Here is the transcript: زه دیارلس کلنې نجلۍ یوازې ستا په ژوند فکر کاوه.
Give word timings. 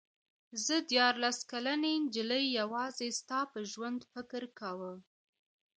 زه 0.65 0.75
دیارلس 0.91 1.39
کلنې 1.51 1.93
نجلۍ 2.03 2.45
یوازې 2.59 3.07
ستا 3.19 3.39
په 3.51 3.59
ژوند 3.71 3.99
فکر 4.13 4.41
کاوه. 4.59 4.93